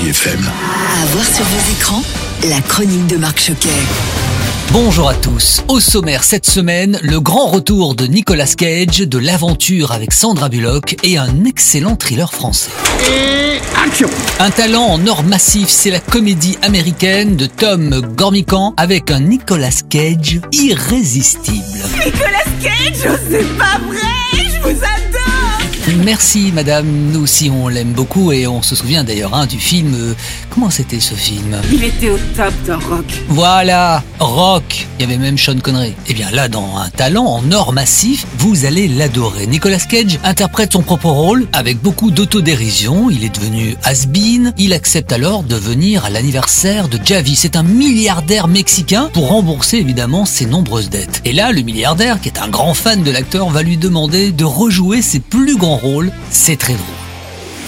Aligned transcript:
Chérie 0.00 0.10
FM. 0.10 0.40
À 1.02 1.06
voir 1.06 1.24
sur 1.24 1.44
vos 1.44 1.72
écrans, 1.72 2.02
la 2.48 2.60
chronique 2.60 3.06
de 3.06 3.16
Marc 3.16 3.38
Choquet. 3.40 3.68
Bonjour 4.72 5.08
à 5.08 5.14
tous. 5.14 5.62
Au 5.68 5.80
sommaire 5.80 6.22
cette 6.24 6.46
semaine, 6.46 6.98
le 7.02 7.20
grand 7.20 7.46
retour 7.48 7.94
de 7.94 8.06
Nicolas 8.06 8.46
Cage, 8.46 8.98
de 9.00 9.18
l'aventure 9.18 9.92
avec 9.92 10.12
Sandra 10.12 10.48
Bullock 10.48 10.96
et 11.02 11.18
un 11.18 11.44
excellent 11.44 11.96
thriller 11.96 12.32
français. 12.32 12.70
Un 14.38 14.50
talent 14.50 14.84
en 14.84 15.06
or 15.06 15.22
massif, 15.24 15.68
c'est 15.68 15.90
la 15.90 16.00
comédie 16.00 16.56
américaine 16.62 17.36
de 17.36 17.46
Tom 17.46 18.00
Gormican 18.16 18.74
avec 18.76 19.10
un 19.10 19.20
Nicolas 19.20 19.82
Cage 19.88 20.40
irrésistible. 20.52 21.58
Merci 25.98 26.52
madame, 26.52 26.86
nous 27.12 27.22
aussi 27.22 27.50
on 27.50 27.68
l'aime 27.68 27.92
beaucoup 27.92 28.32
et 28.32 28.46
on 28.46 28.62
se 28.62 28.74
souvient 28.74 29.04
d'ailleurs 29.04 29.34
hein, 29.34 29.46
du 29.46 29.58
film... 29.58 29.94
euh, 29.94 30.14
comment 30.48 30.70
c'était 30.70 31.00
ce 31.00 31.14
film? 31.14 31.56
Il 31.72 31.82
était 31.82 32.10
au 32.10 32.18
top 32.36 32.52
d'un 32.64 32.76
rock. 32.76 33.04
Voilà, 33.28 34.02
rock. 34.18 34.86
Il 34.98 35.02
y 35.02 35.04
avait 35.04 35.18
même 35.18 35.38
Sean 35.38 35.58
Connery. 35.58 35.94
Eh 36.08 36.14
bien 36.14 36.30
là, 36.30 36.48
dans 36.48 36.76
un 36.76 36.90
talent 36.90 37.24
en 37.24 37.52
or 37.52 37.72
massif, 37.72 38.26
vous 38.38 38.66
allez 38.66 38.88
l'adorer. 38.88 39.46
Nicolas 39.46 39.78
Cage 39.78 40.18
interprète 40.24 40.72
son 40.72 40.82
propre 40.82 41.08
rôle 41.08 41.46
avec 41.52 41.80
beaucoup 41.80 42.10
d'autodérision. 42.10 43.10
Il 43.10 43.24
est 43.24 43.34
devenu 43.34 43.76
has-been. 43.84 44.52
Il 44.58 44.72
accepte 44.72 45.12
alors 45.12 45.42
de 45.42 45.56
venir 45.56 46.04
à 46.04 46.10
l'anniversaire 46.10 46.88
de 46.88 46.98
Javi. 47.04 47.34
C'est 47.34 47.56
un 47.56 47.62
milliardaire 47.62 48.48
mexicain 48.48 49.10
pour 49.12 49.28
rembourser 49.28 49.78
évidemment 49.78 50.24
ses 50.24 50.46
nombreuses 50.46 50.90
dettes. 50.90 51.22
Et 51.24 51.32
là, 51.32 51.52
le 51.52 51.62
milliardaire, 51.62 52.20
qui 52.20 52.28
est 52.28 52.38
un 52.38 52.48
grand 52.48 52.74
fan 52.74 53.02
de 53.02 53.10
l'acteur, 53.10 53.48
va 53.50 53.62
lui 53.62 53.76
demander 53.76 54.32
de 54.32 54.44
rejouer 54.44 55.02
ses 55.02 55.20
plus 55.20 55.56
grands 55.56 55.79
C'est 56.30 56.58
très 56.58 56.74
drôle. 56.74 56.99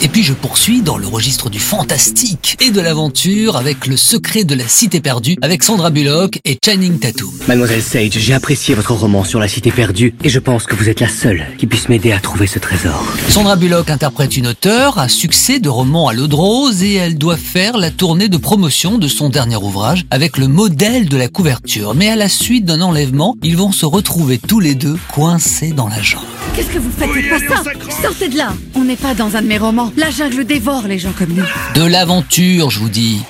Et 0.05 0.09
puis 0.09 0.25
je 0.25 0.33
poursuis 0.33 0.83
dans 0.83 0.99
le 0.99 1.07
registre 1.07 1.49
du 1.49 1.61
fantastique 1.61 2.57
et 2.61 2.71
de 2.73 2.81
l'aventure 2.81 3.57
avec 3.57 3.87
Le 3.87 3.97
secret 3.97 4.43
de 4.43 4.57
la 4.57 4.67
cité 4.67 5.01
perdue 5.01 5.37
avec 5.43 5.63
Sandra 5.63 5.91
Bullock 5.91 6.41
et 6.45 6.59
Channing 6.65 6.99
Tatum. 6.99 7.31
Mademoiselle 7.47 7.83
Sage, 7.83 8.11
j'ai 8.11 8.35
apprécié 8.35 8.75
votre 8.75 8.95
roman 8.95 9.23
sur 9.23 9.39
la 9.39 9.47
cité 9.47 9.71
perdue 9.71 10.13
et 10.25 10.29
je 10.29 10.41
pense 10.41 10.65
que 10.65 10.75
vous 10.75 10.89
êtes 10.89 10.99
la 10.99 11.09
seule 11.09 11.47
qui 11.57 11.69
puisse 11.69 11.89
m'aider 11.89 12.11
à 12.11 12.19
trouver 12.19 12.49
ce 12.49 12.59
trésor. 12.59 13.01
Sandra 13.29 13.55
Bullock 13.55 13.91
interprète 13.91 14.37
une 14.37 14.49
auteure 14.49 14.99
à 14.99 15.09
succès 15.09 15.61
de 15.61 15.69
romans 15.69 16.09
à 16.09 16.15
l'eau 16.15 16.27
de 16.27 16.35
rose 16.35 16.83
et 16.83 16.95
elle 16.95 17.17
doit 17.17 17.37
faire 17.37 17.77
la 17.77 17.93
tournée 17.93 18.29
de 18.29 18.39
promotion 18.39 18.99
de 18.99 19.07
son 19.07 19.29
dernier 19.29 19.55
ouvrage 19.55 20.05
avec 20.11 20.37
le 20.37 20.49
modèle 20.49 21.09
de 21.09 21.17
la 21.17 21.29
couverture. 21.29 21.95
Mais 21.95 22.09
à 22.09 22.17
la 22.17 22.29
suite 22.29 22.65
d'un 22.65 22.81
enlèvement, 22.81 23.37
ils 23.45 23.57
vont 23.57 23.71
se 23.71 23.87
retrouver 23.87 24.39
tous 24.39 24.59
les 24.59 24.75
deux 24.75 24.97
coincés 25.15 25.71
dans 25.71 25.87
la 25.87 26.03
jungle. 26.03 26.27
Qu'est-ce 26.57 26.69
que 26.71 26.79
vous 26.79 26.91
faites? 26.91 27.11
Faites 27.11 27.49
pas 27.49 27.57
ça 27.57 27.63
Sortez 28.03 28.29
de 28.29 28.37
là 28.37 28.53
On 28.75 28.85
n'est 28.85 28.97
pas 28.97 29.15
dans 29.15 29.37
un 29.37 29.43
de 29.43 29.47
mes 29.47 29.59
romans. 29.59 29.92
La 29.97 30.11
jungle 30.11 30.45
dévore 30.45 30.87
les 30.87 30.99
gens 30.99 31.13
comme 31.17 31.35
nous. 31.35 31.45
De 31.75 31.85
l'aventure, 31.85 32.71
je 32.71 32.79
vous 32.79 32.89
dis. 32.89 33.21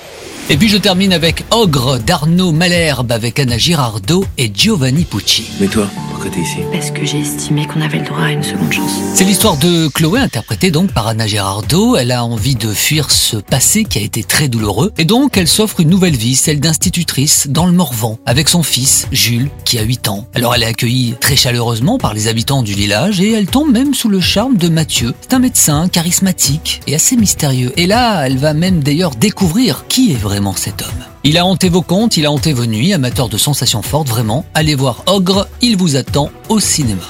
Et 0.49 0.57
puis 0.57 0.69
je 0.69 0.77
termine 0.77 1.13
avec 1.13 1.45
Ogre 1.51 1.99
d'Arnaud 1.99 2.53
Malherbe 2.53 3.11
avec 3.11 3.39
Anna 3.41 3.59
Girardot 3.59 4.25
et 4.39 4.51
Giovanni 4.55 5.05
Pucci. 5.05 5.45
Mais 5.61 5.67
toi, 5.67 5.89
ici 6.31 6.59
Parce 6.73 6.91
que 6.91 7.05
j'ai 7.05 7.21
estimé 7.21 7.67
qu'on 7.67 7.81
avait 7.81 7.99
le 7.99 8.05
droit 8.05 8.25
à 8.25 8.33
une 8.33 8.43
seconde 8.43 8.73
chance. 8.73 8.93
C'est 9.15 9.25
l'histoire 9.25 9.57
de 9.57 9.89
Chloé, 9.89 10.21
interprétée 10.21 10.71
donc 10.71 10.93
par 10.93 11.09
Anna 11.09 11.27
Girardot. 11.27 11.97
Elle 11.97 12.13
a 12.13 12.25
envie 12.25 12.55
de 12.55 12.73
fuir 12.73 13.11
ce 13.11 13.37
passé 13.37 13.85
qui 13.85 13.99
a 13.99 14.03
été 14.03 14.23
très 14.23 14.49
douloureux. 14.49 14.93
Et 14.99 15.05
donc, 15.05 15.37
elle 15.37 15.49
s'offre 15.49 15.81
une 15.81 15.91
nouvelle 15.91 16.17
vie, 16.17 16.37
celle 16.37 16.61
d'institutrice 16.61 17.49
dans 17.49 17.67
le 17.67 17.73
Morvan, 17.73 18.19
avec 18.27 18.49
son 18.49 18.63
fils, 18.63 19.07
Jules, 19.13 19.51
qui 19.65 19.79
a 19.79 19.83
8 19.83 20.09
ans. 20.09 20.27
Alors, 20.35 20.55
elle 20.55 20.63
est 20.63 20.67
accueillie 20.67 21.15
très 21.21 21.37
chaleureusement 21.37 21.99
par 21.99 22.15
les 22.15 22.29
habitants 22.29 22.63
du 22.63 22.75
village 22.75 23.21
et 23.21 23.33
elle 23.33 23.47
tombe 23.47 23.73
même 23.73 23.95
sous 23.95 24.09
le 24.09 24.21
charme 24.21 24.57
de 24.57 24.69
Mathieu. 24.69 25.15
C'est 25.21 25.35
un 25.35 25.39
médecin 25.41 25.89
charismatique 25.89 26.81
et 26.87 26.95
assez 26.95 27.17
mystérieux. 27.17 27.73
Et 27.77 27.87
là, 27.87 28.27
elle 28.27 28.39
va 28.39 28.55
même 28.55 28.83
d'ailleurs 28.83 29.15
découvrir 29.15 29.85
qui 29.89 30.13
est 30.13 30.17
vraiment 30.17 30.55
cet 30.55 30.83
homme. 30.83 31.12
Il 31.25 31.39
a 31.39 31.47
hanté 31.47 31.69
vos 31.69 31.83
contes, 31.83 32.17
il 32.17 32.27
a 32.27 32.33
hanté 32.33 32.53
vos 32.53 32.67
nuits, 32.67 32.93
amateur 32.93 33.29
de 33.29 33.39
sensations 33.39 33.83
fortes, 33.83 34.09
vraiment. 34.09 34.45
Allez 34.55 34.75
voir 34.75 35.05
Ogre, 35.07 35.47
il 35.61 35.77
vous 35.77 35.95
attend 35.95 36.31
au 36.49 36.59
cinéma. 36.59 37.05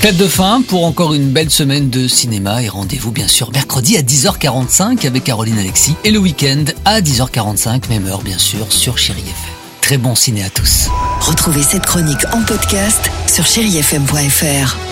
Clap 0.00 0.16
de 0.16 0.28
fin 0.28 0.62
pour 0.62 0.84
encore 0.84 1.14
une 1.14 1.30
belle 1.30 1.50
semaine 1.50 1.90
de 1.90 2.06
cinéma 2.06 2.62
et 2.62 2.68
rendez-vous 2.68 3.10
bien 3.10 3.26
sûr 3.26 3.50
mercredi 3.50 3.96
à 3.96 4.02
10h45 4.02 5.04
avec 5.04 5.24
Caroline 5.24 5.58
Alexis 5.58 5.96
et 6.04 6.12
le 6.12 6.20
week-end 6.20 6.64
à 6.84 7.00
10h45, 7.00 7.88
même 7.88 8.06
heure 8.06 8.22
bien 8.22 8.38
sûr, 8.38 8.72
sur 8.72 8.98
Chéri 8.98 9.22
FM. 9.22 9.54
Très 9.80 9.98
bon 9.98 10.14
ciné 10.14 10.44
à 10.44 10.50
tous. 10.50 10.88
Retrouvez 11.20 11.62
cette 11.62 11.86
chronique 11.86 12.24
en 12.32 12.42
podcast 12.42 13.10
sur 13.26 13.44
chérifm.fr. 13.44 14.85